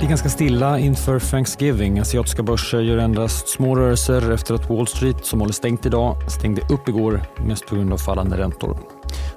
Det 0.00 0.06
är 0.06 0.08
ganska 0.08 0.28
stilla 0.28 0.78
inför 0.78 1.18
Thanksgiving. 1.18 1.98
Asiatiska 1.98 2.42
börser 2.42 2.80
gör 2.80 2.98
endast 2.98 3.48
små 3.48 3.76
rörelser 3.76 4.30
efter 4.32 4.54
att 4.54 4.70
Wall 4.70 4.86
Street, 4.86 5.26
som 5.26 5.40
håller 5.40 5.52
stängt 5.52 5.86
idag, 5.86 6.30
stängde 6.30 6.62
upp 6.70 6.88
igår 6.88 7.22
mest 7.36 7.66
på 7.66 7.74
grund 7.74 7.92
av 7.92 7.98
fallande 7.98 8.38
räntor. 8.38 8.78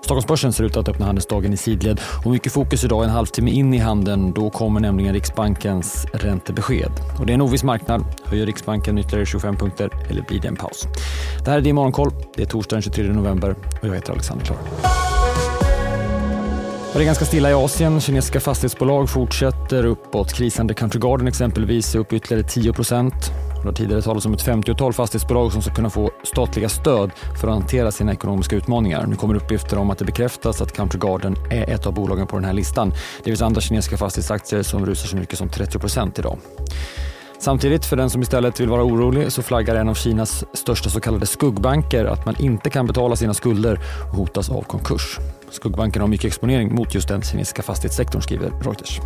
Stockholmsbörsen 0.02 0.54
ser 0.54 0.64
ut 0.64 0.78
att 0.78 0.89
öppna 0.89 1.05
handelsdagen 1.05 1.54
i 1.54 1.57
sidled 1.57 2.02
och 2.26 2.32
mycket 2.32 2.52
fokus 2.52 2.84
idag 2.84 3.04
en 3.04 3.10
halvtimme 3.10 3.52
in 3.52 3.73
i 3.73 3.78
handeln. 3.78 4.34
Då 4.34 4.50
kommer 4.50 4.80
nämligen 4.80 5.14
Riksbankens 5.14 6.05
räntebesked. 6.14 6.91
Och 7.20 7.25
det 7.25 7.32
är 7.32 7.36
en 7.36 7.41
oviss 7.41 7.64
marknad. 7.64 8.05
Höjer 8.25 8.45
Riksbanken 8.45 8.98
ytterligare 8.98 9.25
25 9.25 9.55
punkter 9.55 9.89
eller 10.09 10.21
blir 10.21 10.39
det 10.39 10.48
en 10.48 10.55
paus? 10.55 10.88
Det 11.45 11.52
här 11.52 11.57
är 11.57 11.61
Din 11.61 11.75
Morgonkoll. 11.75 12.11
Det 12.36 12.41
är 12.41 12.48
torsdag 12.48 12.75
den 12.75 12.84
23 12.84 13.04
november 13.04 13.55
och 13.82 13.88
jag 13.88 13.95
heter 13.95 14.11
Alexander 14.11 14.45
Klar. 14.45 14.57
Det 16.94 17.00
är 17.00 17.05
ganska 17.05 17.25
stilla 17.25 17.50
i 17.50 17.54
Asien. 17.54 18.02
Kinesiska 18.02 18.39
fastighetsbolag 18.39 19.10
fortsätter 19.10 19.86
uppåt. 19.86 20.33
Krisande 20.33 20.74
Country 20.74 21.00
Garden 21.00 21.28
exempelvis 21.28 21.96
är 21.96 22.00
upp 22.00 22.14
ytterligare 22.14 22.47
10 22.47 22.74
procent. 22.74 23.14
Det 23.61 23.68
har 23.68 23.74
tidigare 23.74 24.02
talats 24.02 24.25
om 24.25 24.33
ett 24.33 24.46
50-tal 24.46 24.93
fastighetsbolag 24.93 25.52
som 25.52 25.61
ska 25.61 25.74
kunna 25.74 25.89
få 25.89 26.11
statliga 26.24 26.69
stöd 26.69 27.11
för 27.42 27.47
att 27.47 27.54
hantera 27.54 27.92
sina 27.92 28.14
ekonomiska 28.14 28.56
utmaningar. 28.56 29.06
Nu 29.07 29.16
kommer 29.16 29.36
uppgifter 29.36 29.78
om 29.78 29.89
att 29.89 29.97
det 29.97 30.06
bekräftas 30.06 30.61
att 30.61 30.74
Country 30.74 31.00
Garden 31.00 31.36
är 31.52 31.69
ett 31.69 31.86
av 31.86 31.93
bolagen 31.93 32.28
på 32.28 32.36
den 32.36 32.45
här 32.45 32.53
listan. 32.53 32.94
Det 33.17 33.23
finns 33.23 33.41
andra 33.41 33.61
kinesiska 33.61 33.97
fastighetsaktier 33.97 34.64
som 34.64 34.86
rusar 34.86 35.08
så 35.08 35.16
mycket 35.16 35.38
som 35.38 35.50
30 35.50 35.80
procent 35.80 36.19
idag. 36.19 36.38
Samtidigt, 37.44 37.86
för 37.86 37.95
den 37.95 38.09
som 38.09 38.22
istället 38.22 38.59
vill 38.59 38.70
vara 38.70 38.83
orolig, 38.83 39.31
så 39.31 39.42
flaggar 39.42 39.75
en 39.75 39.89
av 39.89 39.94
Kinas 39.94 40.45
största 40.53 40.89
så 40.89 41.00
kallade 41.00 41.25
skuggbanker 41.25 42.06
att 42.06 42.25
man 42.25 42.36
inte 42.39 42.69
kan 42.69 42.88
betala 42.88 43.16
sina 43.16 43.33
skulder 43.33 43.80
och 44.11 44.17
hotas 44.17 44.50
av 44.50 44.61
konkurs. 44.61 45.19
Skuggbanken 45.50 46.02
har 46.02 46.09
mycket 46.09 46.25
exponering 46.25 46.75
mot 46.75 46.95
just 46.95 47.08
den 47.08 47.22
kinesiska 47.22 47.61
fastighetssektorn, 47.61 48.22
skriver 48.22 48.52
Reuters. 48.61 49.00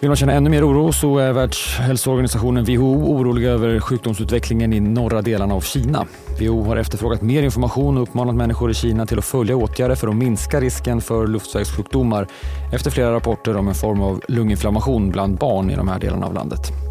Vill 0.00 0.10
man 0.10 0.16
känna 0.16 0.32
ännu 0.32 0.50
mer 0.50 0.68
oro 0.68 0.92
så 0.92 1.18
är 1.18 1.32
Världshälsoorganisationen 1.32 2.64
WHO 2.64 3.12
orolig 3.16 3.44
över 3.44 3.80
sjukdomsutvecklingen 3.80 4.72
i 4.72 4.80
norra 4.80 5.22
delarna 5.22 5.54
av 5.54 5.60
Kina. 5.60 6.06
WHO 6.40 6.62
har 6.62 6.76
efterfrågat 6.76 7.22
mer 7.22 7.42
information 7.42 7.96
och 7.96 8.02
uppmanat 8.02 8.34
människor 8.34 8.70
i 8.70 8.74
Kina 8.74 9.06
till 9.06 9.18
att 9.18 9.24
följa 9.24 9.56
åtgärder 9.56 9.94
för 9.94 10.08
att 10.08 10.16
minska 10.16 10.60
risken 10.60 11.00
för 11.00 11.26
luftvägssjukdomar 11.26 12.26
efter 12.72 12.90
flera 12.90 13.12
rapporter 13.12 13.56
om 13.56 13.68
en 13.68 13.74
form 13.74 14.02
av 14.02 14.20
lunginflammation 14.28 15.10
bland 15.10 15.38
barn 15.38 15.70
i 15.70 15.76
de 15.76 15.88
här 15.88 15.98
delarna 15.98 16.26
av 16.26 16.34
landet. 16.34 16.85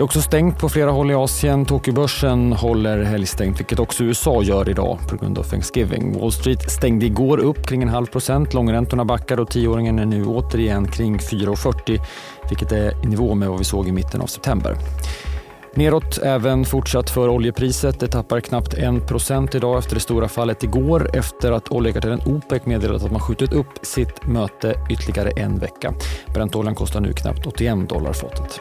Det 0.00 0.02
är 0.02 0.06
också 0.06 0.22
stängt 0.22 0.58
på 0.58 0.68
flera 0.68 0.90
håll 0.90 1.10
i 1.10 1.14
Asien. 1.14 1.66
Tokyobörsen 1.66 2.52
håller 2.52 3.02
helgstängt, 3.02 3.60
vilket 3.60 3.78
också 3.78 4.04
USA 4.04 4.42
gör 4.42 4.68
idag 4.68 4.98
på 5.08 5.16
grund 5.16 5.38
av 5.38 5.42
Thanksgiving. 5.42 6.20
Wall 6.20 6.32
Street 6.32 6.70
stängde 6.70 7.06
igår 7.06 7.38
upp 7.38 7.66
kring 7.66 7.82
en 7.82 7.88
halv 7.88 8.06
procent. 8.06 8.54
Långräntorna 8.54 9.04
backar 9.04 9.40
och 9.40 9.50
tioåringen 9.50 9.98
är 9.98 10.06
nu 10.06 10.24
återigen 10.26 10.88
kring 10.88 11.18
4,40 11.18 12.00
vilket 12.48 12.72
är 12.72 13.04
i 13.04 13.06
nivå 13.06 13.34
med 13.34 13.48
vad 13.48 13.58
vi 13.58 13.64
såg 13.64 13.88
i 13.88 13.92
mitten 13.92 14.20
av 14.20 14.26
september. 14.26 14.76
Neråt 15.74 16.18
även 16.18 16.64
fortsatt 16.64 17.10
för 17.10 17.28
oljepriset. 17.28 18.00
Det 18.00 18.08
tappar 18.08 18.40
knappt 18.40 18.74
1% 18.74 19.56
idag 19.56 19.78
efter 19.78 19.94
det 19.94 20.00
stora 20.00 20.28
fallet 20.28 20.62
igår 20.62 21.10
efter 21.16 21.52
att 21.52 21.72
oljekartellen 21.72 22.20
OPEC 22.26 22.64
meddelat 22.64 23.02
att 23.02 23.12
man 23.12 23.20
skjutit 23.20 23.52
upp 23.52 23.78
sitt 23.82 24.26
möte 24.26 24.74
ytterligare 24.90 25.30
en 25.30 25.58
vecka. 25.58 25.94
Brentoljan 26.34 26.74
kostar 26.74 27.00
nu 27.00 27.12
knappt 27.12 27.46
81 27.46 27.88
dollar 27.88 28.12
fatet. 28.12 28.60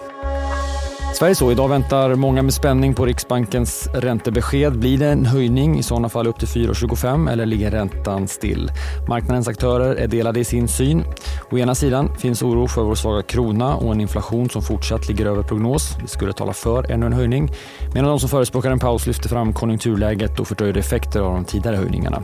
Sverige 1.20 1.36
så. 1.36 1.52
Idag 1.52 1.68
väntar 1.68 2.16
många 2.16 2.42
med 2.42 2.54
spänning 2.54 2.94
på 2.94 3.06
Riksbankens 3.06 3.88
räntebesked. 3.94 4.80
Blir 4.80 4.98
det 4.98 5.08
en 5.08 5.26
höjning, 5.26 5.80
i 5.80 5.84
sådana 5.84 6.10
fall 6.10 6.28
upp 6.28 6.40
till 6.40 6.48
4,25 6.48 7.32
eller 7.32 7.46
ligger 7.46 7.72
räntan 7.72 8.28
still? 8.28 8.72
Marknadens 9.10 9.48
aktörer 9.48 9.96
är 9.96 10.08
delade 10.08 10.40
i 10.40 10.44
sin 10.44 10.68
syn. 10.68 11.04
Å 11.52 11.58
ena 11.58 11.76
sidan 11.76 12.16
finns 12.18 12.42
oro 12.42 12.68
för 12.68 12.84
vår 12.84 12.96
svaga 12.96 13.22
krona 13.22 13.76
och 13.76 13.94
en 13.94 14.02
inflation 14.02 14.50
som 14.50 14.62
fortsatt 14.62 15.08
ligger 15.08 15.26
över 15.26 15.44
prognos. 15.44 15.98
Det 16.02 16.08
skulle 16.08 16.34
tala 16.34 16.54
för 16.54 16.92
ännu 16.92 17.06
en 17.06 17.14
höjning. 17.14 17.52
Medan 17.94 18.10
de 18.10 18.20
som 18.20 18.30
förespråkar 18.30 18.72
en 18.72 18.80
paus 18.80 19.08
lyfter 19.08 19.30
fram 19.30 19.54
konjunkturläget 19.54 20.40
och 20.40 20.48
fördröjde 20.48 20.80
effekter 20.80 21.22
av 21.22 21.34
de 21.34 21.46
tidigare 21.46 21.76
höjningarna. 21.76 22.22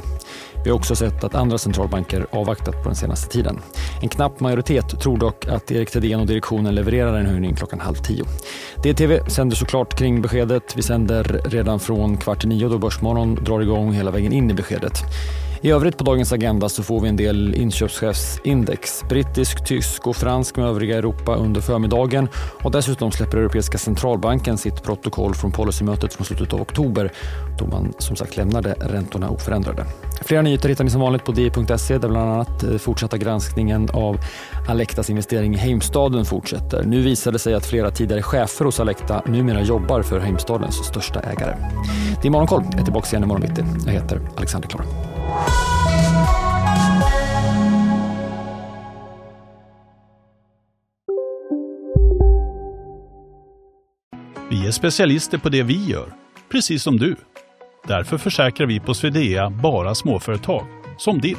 Vi 0.65 0.71
har 0.71 0.77
också 0.77 0.95
sett 0.95 1.23
att 1.23 1.35
andra 1.35 1.57
centralbanker 1.57 2.27
avvaktat 2.31 2.83
på 2.83 2.89
den 2.89 2.95
senaste 2.95 3.31
tiden. 3.31 3.59
En 4.01 4.09
knapp 4.09 4.39
majoritet 4.39 4.99
tror 5.01 5.17
dock 5.17 5.47
att 5.47 5.71
Erik 5.71 5.91
Thedéen 5.91 6.19
och 6.19 6.27
direktionen 6.27 6.75
levererar 6.75 7.17
en 7.17 7.25
höjning 7.25 7.55
klockan 7.55 7.79
halv 7.79 7.95
tio. 7.95 8.25
DTV 8.83 9.29
sänder 9.29 9.55
såklart 9.55 9.97
kring 9.97 10.21
beskedet. 10.21 10.73
Vi 10.75 10.81
sänder 10.81 11.41
redan 11.45 11.79
från 11.79 12.17
kvart 12.17 12.43
i 12.43 12.47
nio 12.47 12.69
då 12.69 12.77
Börsmorgon 12.77 13.35
drar 13.35 13.61
igång 13.61 13.93
hela 13.93 14.11
vägen 14.11 14.33
in 14.33 14.51
i 14.51 14.53
beskedet. 14.53 14.93
I 15.61 15.71
övrigt 15.71 15.97
på 15.97 16.03
dagens 16.03 16.31
agenda 16.31 16.69
så 16.69 16.83
får 16.83 17.01
vi 17.01 17.09
en 17.09 17.15
del 17.15 17.55
inköpschefsindex. 17.55 19.03
Brittisk, 19.09 19.65
tysk 19.65 20.07
och 20.07 20.15
fransk 20.15 20.57
med 20.57 20.65
övriga 20.65 20.97
Europa 20.97 21.35
under 21.35 21.61
förmiddagen. 21.61 22.27
Och 22.63 22.71
dessutom 22.71 23.11
släpper 23.11 23.37
Europeiska 23.37 23.77
centralbanken 23.77 24.57
sitt 24.57 24.83
protokoll 24.83 25.33
från 25.33 25.51
policymötet 25.51 26.13
från 26.13 26.25
slutet 26.25 26.53
av 26.53 26.61
oktober 26.61 27.11
då 27.59 27.65
man 27.65 27.93
som 27.97 28.15
sagt 28.15 28.37
lämnade 28.37 28.75
räntorna 28.79 29.29
oförändrade. 29.29 29.85
Flera 30.21 30.41
nyheter 30.41 30.69
hittar 30.69 30.83
ni 30.83 30.89
som 30.89 31.01
vanligt 31.01 31.23
på 31.23 31.31
di.se 31.31 31.97
där 31.97 32.09
bland 32.09 32.31
annat 32.31 32.63
eh, 32.63 32.77
fortsatta 32.77 33.17
granskningen 33.17 33.89
av 33.93 34.17
Alectas 34.67 35.09
investering 35.09 35.55
i 35.55 35.57
Heimstaden 35.57 36.25
fortsätter. 36.25 36.83
Nu 36.83 37.01
visar 37.01 37.31
det 37.31 37.39
sig 37.39 37.53
att 37.53 37.65
flera 37.65 37.91
tidigare 37.91 38.21
chefer 38.21 38.65
hos 38.65 38.79
Alecta 38.79 39.21
numera 39.25 39.61
jobbar 39.61 40.01
för 40.01 40.19
Heimstadens 40.19 40.75
största 40.75 41.19
ägare. 41.19 41.55
Det 42.21 42.27
är 42.27 42.31
Morgonkoll. 42.31 42.63
Jag 42.71 42.79
är 42.79 42.83
tillbaka 42.83 43.07
igen 43.09 43.23
imorgon 43.23 43.41
bitti. 43.41 43.63
Jag 43.85 43.93
heter 43.93 44.21
Alexander 44.37 44.69
Klar. 44.69 44.85
Vi 54.49 54.67
är 54.67 54.71
specialister 54.71 55.37
på 55.37 55.49
det 55.49 55.63
vi 55.63 55.85
gör, 55.85 56.13
precis 56.51 56.83
som 56.83 56.97
du. 56.97 57.15
Därför 57.87 58.17
försäkrar 58.17 58.67
vi 58.67 58.79
på 58.79 58.93
Swedea 58.93 59.49
bara 59.49 59.95
småföretag, 59.95 60.65
som 60.97 61.19
ditt. 61.19 61.37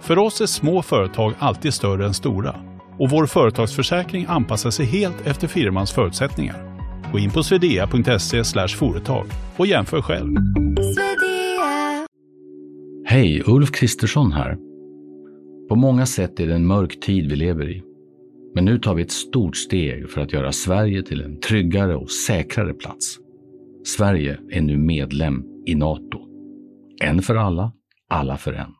För 0.00 0.18
oss 0.18 0.40
är 0.40 0.46
små 0.46 0.82
företag 0.82 1.34
alltid 1.38 1.74
större 1.74 2.06
än 2.06 2.14
stora 2.14 2.56
och 2.98 3.10
vår 3.10 3.26
företagsförsäkring 3.26 4.26
anpassar 4.28 4.70
sig 4.70 4.86
helt 4.86 5.26
efter 5.26 5.48
firmans 5.48 5.92
förutsättningar. 5.92 6.56
Gå 7.12 7.18
in 7.18 7.30
på 7.30 7.42
swedea.se 7.42 8.68
företag 8.68 9.26
och 9.56 9.66
jämför 9.66 10.02
själv. 10.02 10.36
Hej, 13.04 13.42
Ulf 13.46 13.72
Kristersson 13.72 14.32
här. 14.32 14.56
På 15.68 15.76
många 15.76 16.06
sätt 16.06 16.40
är 16.40 16.46
det 16.46 16.54
en 16.54 16.66
mörk 16.66 17.00
tid 17.00 17.30
vi 17.30 17.36
lever 17.36 17.70
i. 17.70 17.82
Men 18.54 18.64
nu 18.64 18.78
tar 18.78 18.94
vi 18.94 19.02
ett 19.02 19.10
stort 19.10 19.56
steg 19.56 20.10
för 20.10 20.20
att 20.20 20.32
göra 20.32 20.52
Sverige 20.52 21.02
till 21.02 21.22
en 21.22 21.40
tryggare 21.40 21.96
och 21.96 22.10
säkrare 22.10 22.74
plats. 22.74 23.18
Sverige 23.84 24.38
är 24.50 24.60
nu 24.60 24.78
medlem 24.78 25.44
i 25.66 25.74
Nato. 25.74 26.20
En 27.02 27.22
för 27.22 27.34
alla, 27.34 27.72
alla 28.08 28.36
för 28.36 28.52
en. 28.52 28.79